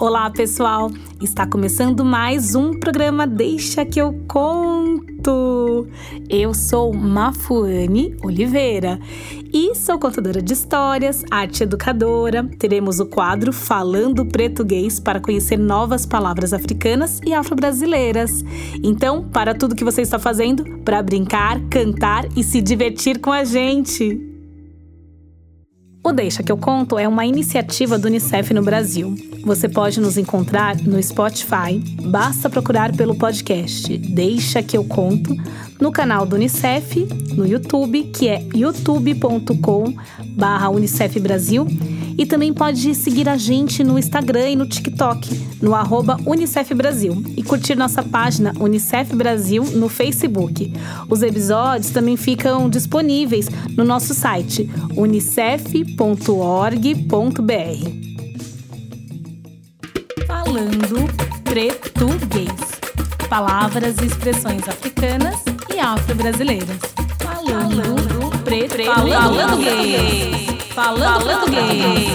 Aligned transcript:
Olá, 0.00 0.30
pessoal! 0.30 0.92
Está 1.20 1.44
começando 1.44 2.04
mais 2.04 2.54
um 2.54 2.78
programa 2.78 3.26
Deixa 3.26 3.84
que 3.84 4.00
eu 4.00 4.12
conto. 4.28 5.88
Eu 6.30 6.54
sou 6.54 6.94
Mafuane 6.94 8.16
Oliveira 8.22 9.00
e 9.52 9.74
sou 9.74 9.98
contadora 9.98 10.40
de 10.40 10.52
histórias, 10.52 11.24
arte 11.28 11.64
educadora. 11.64 12.48
Teremos 12.60 13.00
o 13.00 13.06
quadro 13.06 13.52
Falando 13.52 14.24
Português 14.24 15.00
para 15.00 15.18
conhecer 15.18 15.58
novas 15.58 16.06
palavras 16.06 16.52
africanas 16.52 17.20
e 17.26 17.34
afro-brasileiras. 17.34 18.44
Então, 18.84 19.28
para 19.28 19.52
tudo 19.52 19.74
que 19.74 19.84
você 19.84 20.02
está 20.02 20.18
fazendo, 20.20 20.78
para 20.84 21.02
brincar, 21.02 21.60
cantar 21.68 22.24
e 22.36 22.44
se 22.44 22.60
divertir 22.60 23.18
com 23.18 23.32
a 23.32 23.42
gente. 23.42 24.27
O 26.08 26.12
Deixa 26.12 26.42
que 26.42 26.50
eu 26.50 26.56
conto 26.56 26.98
é 26.98 27.06
uma 27.06 27.26
iniciativa 27.26 27.98
do 27.98 28.06
Unicef 28.06 28.54
no 28.54 28.62
Brasil. 28.62 29.14
Você 29.44 29.68
pode 29.68 30.00
nos 30.00 30.16
encontrar 30.16 30.74
no 30.78 31.02
Spotify, 31.02 31.78
basta 32.02 32.48
procurar 32.48 32.96
pelo 32.96 33.14
podcast 33.14 33.94
Deixa 33.98 34.62
que 34.62 34.74
eu 34.74 34.84
conto, 34.84 35.36
no 35.78 35.92
canal 35.92 36.24
do 36.24 36.36
Unicef, 36.36 37.06
no 37.34 37.46
YouTube, 37.46 38.04
que 38.04 38.26
é 38.26 38.42
youtube.com/barra 38.54 40.70
Unicef 40.70 41.20
Brasil, 41.20 41.66
e 42.18 42.26
também 42.26 42.52
pode 42.52 42.96
seguir 42.96 43.28
a 43.28 43.36
gente 43.36 43.84
no 43.84 43.96
Instagram 43.96 44.50
e 44.50 44.56
no 44.56 44.66
TikTok, 44.66 45.30
no 45.62 45.72
arroba 45.72 46.18
Unicef 46.26 46.74
Brasil, 46.74 47.22
e 47.36 47.44
curtir 47.44 47.76
nossa 47.76 48.02
página 48.02 48.52
Unicef 48.58 49.14
Brasil 49.14 49.62
no 49.62 49.88
Facebook. 49.88 50.72
Os 51.08 51.22
episódios 51.22 51.92
também 51.92 52.16
ficam 52.16 52.68
disponíveis 52.68 53.48
no 53.76 53.84
nosso 53.84 54.12
site 54.14 54.68
unicef.org.br. 54.96 56.08
Falando 60.26 61.08
português. 61.44 62.68
Palavras 63.28 63.96
e 63.98 64.06
expressões 64.06 64.66
africanas 64.68 65.36
e 65.72 65.78
afro-brasileiras. 65.78 66.78
Falando 67.20 68.30
português. 68.44 68.86
Falando 68.86 69.56
português. 69.56 70.46
Falando 70.46 70.57
português. 70.78 72.06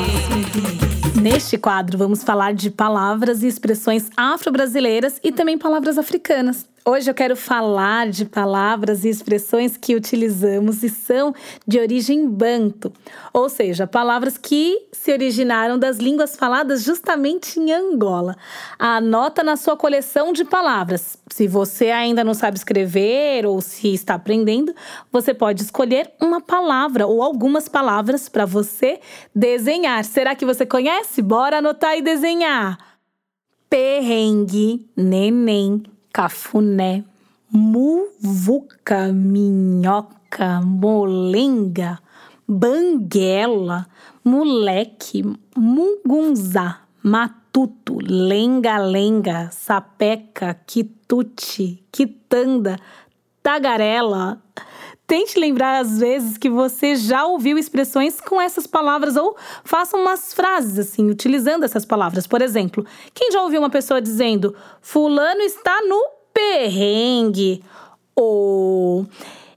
Neste 1.22 1.58
quadro, 1.58 1.97
vamos 1.97 2.23
falar 2.23 2.53
de 2.53 2.69
palavras 2.69 3.44
e 3.44 3.47
expressões 3.47 4.09
afro-brasileiras 4.16 5.19
e 5.22 5.33
também 5.33 5.58
palavras 5.58 5.97
africanas. 5.97 6.66
Hoje 6.86 7.09
eu 7.09 7.14
quero 7.14 7.34
falar 7.38 8.09
de 8.09 8.26
palavras 8.26 9.06
e 9.06 9.09
expressões 9.09 9.78
que 9.78 9.95
utilizamos 9.95 10.84
e 10.84 10.90
são 10.90 11.34
de 11.66 11.80
origem 11.80 12.28
banto, 12.28 12.92
ou 13.31 13.48
seja, 13.48 13.88
palavras 13.88 14.38
que 14.38 14.90
se 14.92 15.14
originaram 15.14 15.80
das 15.80 15.95
línguas 15.95 16.36
faladas 16.36 16.84
justamente 16.84 17.58
em 17.58 17.72
Angola. 17.72 18.36
Anota 18.78 19.42
na 19.44 19.56
sua 19.56 19.78
coleção 19.78 20.34
de 20.34 20.44
palavras. 20.44 21.17
Se 21.31 21.48
você 21.48 21.90
ainda 21.90 22.22
não 22.22 22.34
sabe 22.34 22.58
escrever 22.58 23.45
ou 23.45 23.62
se 23.62 23.94
está 23.94 24.16
aprendendo, 24.16 24.75
você 25.09 25.34
pode 25.34 25.62
escolher 25.62 26.12
uma 26.22 26.42
palavra 26.42 27.08
ou 27.08 27.23
algumas 27.23 27.70
palavras 27.70 28.28
para 28.28 28.45
você 28.45 29.00
desenhar. 29.34 30.03
Será 30.03 30.36
que 30.36 30.46
você 30.46 30.66
conhece? 30.66 31.22
Bora 31.22 31.59
anotar 31.59 31.97
e 31.97 32.02
desenhar. 32.02 32.78
Perrengue, 33.69 34.91
neném, 34.97 35.81
cafuné, 36.13 37.03
muvuca, 37.51 39.12
minhoca, 39.12 40.62
molenga, 40.62 42.00
banguela, 42.47 43.88
moleque, 44.24 45.24
mugunzá, 45.57 46.81
matuto, 47.01 47.97
lenga-lenga, 48.00 49.50
sapeca, 49.51 50.53
quitute, 50.68 51.84
quitanda, 51.91 52.78
tagarela. 53.44 54.42
Tente 55.06 55.38
lembrar 55.38 55.80
às 55.80 56.00
vezes 56.00 56.38
que 56.38 56.50
você 56.50 56.96
já 56.96 57.26
ouviu 57.26 57.58
expressões 57.58 58.22
com 58.22 58.42
essas 58.42 58.66
palavras 58.66 59.18
ou 59.18 59.36
faça 59.64 59.98
umas 59.98 60.34
frases 60.34 60.80
assim, 60.80 61.09
utilizando 61.09 61.66
essas 61.66 61.86
palavras. 61.86 62.26
Por 62.26 62.42
exemplo, 62.42 62.86
quem 63.14 63.30
já 63.31 63.42
ouviu 63.42 63.59
uma 63.59 63.70
pessoa 63.70 64.02
dizendo: 64.02 64.56
Fulano 64.81 65.42
está 65.42 65.81
no 65.81 66.02
perrengue? 66.34 67.62
Ou 68.16 69.06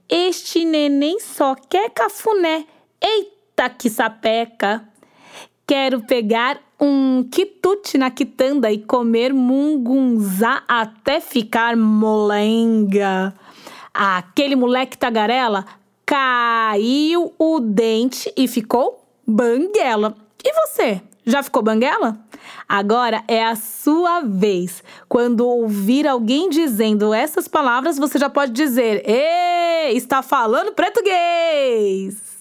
Este 0.09 0.65
neném 0.65 1.19
só 1.21 1.55
quer 1.55 1.89
cafuné. 1.91 2.65
Eita 3.01 3.69
que 3.69 3.89
sapeca! 3.89 4.83
Quero 5.65 6.01
pegar 6.01 6.59
um 6.79 7.23
quitute 7.23 7.97
na 7.97 8.11
quitanda 8.11 8.71
e 8.71 8.79
comer 8.79 9.33
mungunzá 9.33 10.63
até 10.67 11.19
ficar 11.19 11.75
molenga. 11.75 13.33
Aquele 13.99 14.55
moleque 14.55 14.95
tagarela 14.95 15.65
caiu 16.05 17.33
o 17.39 17.59
dente 17.59 18.31
e 18.37 18.47
ficou 18.47 19.03
banguela. 19.25 20.15
E 20.45 20.53
você? 20.53 21.01
Já 21.25 21.41
ficou 21.41 21.63
banguela? 21.63 22.15
Agora 22.69 23.23
é 23.27 23.43
a 23.43 23.55
sua 23.55 24.21
vez. 24.21 24.83
Quando 25.09 25.47
ouvir 25.47 26.07
alguém 26.07 26.47
dizendo 26.47 27.11
essas 27.11 27.47
palavras, 27.47 27.97
você 27.97 28.19
já 28.19 28.29
pode 28.29 28.51
dizer: 28.51 29.01
Ê, 29.03 29.93
está 29.93 30.21
falando 30.21 30.73
português! 30.73 32.36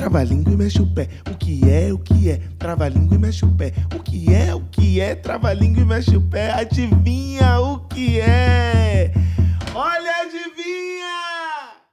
O 0.00 0.04
que 0.06 0.10
é, 0.10 0.16
o 0.16 0.16
que 0.16 0.16
é? 0.16 0.16
Trava 0.16 0.18
a 0.20 0.24
língua 0.24 0.50
e 0.52 0.56
mexe 0.56 0.80
o 0.80 0.88
pé. 0.88 1.18
O 1.30 1.38
que 1.44 1.72
é, 1.74 1.90
o 1.92 1.98
que 2.00 2.30
é? 2.30 2.38
Trava 2.58 2.84
a 2.84 2.88
língua 2.88 3.14
e 3.16 3.18
mexe 3.18 3.44
o 3.44 3.50
pé. 3.50 3.72
O 3.94 4.02
que 4.02 4.34
é, 4.34 4.54
o 4.54 4.60
que 4.60 5.00
é? 5.00 5.14
Trava 5.14 5.48
a 5.48 5.54
língua 5.54 5.82
e 5.82 5.84
mexe 5.84 6.16
o 6.16 6.20
pé. 6.22 6.52
Adivinha 6.52 7.60
o 7.60 7.80
que 7.80 8.18
é? 8.18 9.12
Olha, 9.74 10.22
adivinha! 10.22 10.70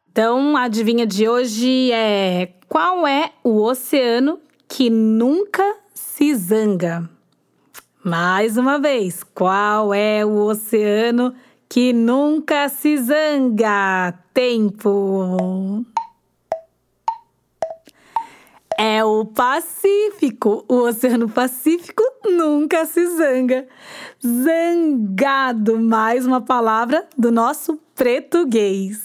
Então, 0.10 0.56
a 0.56 0.64
adivinha 0.64 1.06
de 1.06 1.28
hoje 1.28 1.92
é: 1.92 2.54
qual 2.70 3.06
é 3.06 3.32
o 3.44 3.62
oceano 3.62 4.40
que 4.68 4.90
nunca 4.90 5.76
se 5.94 6.34
zanga? 6.34 7.10
Mais 8.04 8.58
uma 8.58 8.80
vez, 8.80 9.22
qual 9.22 9.94
é 9.94 10.26
o 10.26 10.46
oceano 10.46 11.34
que 11.68 11.92
nunca 11.92 12.70
se 12.70 12.98
zanga? 12.98 14.14
Tempo. 14.34 15.86
Pacífico. 19.38 20.66
O 20.68 20.78
Oceano 20.88 21.30
Pacífico 21.30 22.02
nunca 22.26 22.88
se 22.88 23.06
zanga. 23.06 23.68
Zangado, 24.20 25.80
mais 25.80 26.26
uma 26.26 26.42
palavra 26.42 27.08
do 27.16 27.32
nosso 27.32 27.80
português. 27.96 29.00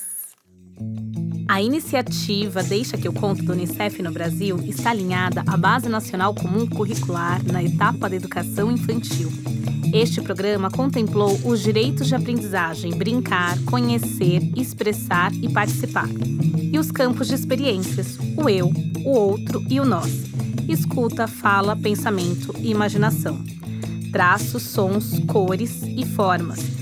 A 1.52 1.60
iniciativa 1.60 2.62
Deixa 2.62 2.96
que 2.96 3.06
eu 3.06 3.12
conto 3.12 3.42
do 3.42 3.52
Unicef 3.52 4.02
no 4.02 4.10
Brasil 4.10 4.58
está 4.64 4.88
alinhada 4.88 5.44
à 5.46 5.54
Base 5.54 5.86
Nacional 5.86 6.34
Comum 6.34 6.66
Curricular 6.66 7.42
na 7.44 7.62
etapa 7.62 8.08
da 8.08 8.16
educação 8.16 8.72
infantil. 8.72 9.30
Este 9.92 10.22
programa 10.22 10.70
contemplou 10.70 11.38
os 11.44 11.60
direitos 11.60 12.08
de 12.08 12.14
aprendizagem, 12.14 12.96
brincar, 12.96 13.58
conhecer, 13.66 14.40
expressar 14.56 15.30
e 15.34 15.52
participar. 15.52 16.08
E 16.72 16.78
os 16.78 16.90
campos 16.90 17.28
de 17.28 17.34
experiências, 17.34 18.18
o 18.34 18.48
eu, 18.48 18.72
o 19.04 19.10
outro 19.10 19.62
e 19.68 19.78
o 19.78 19.84
nós. 19.84 20.22
Escuta, 20.66 21.28
fala, 21.28 21.76
pensamento 21.76 22.54
e 22.60 22.70
imaginação. 22.70 23.44
Traços, 24.10 24.62
sons, 24.62 25.18
cores 25.26 25.82
e 25.82 26.06
formas 26.06 26.81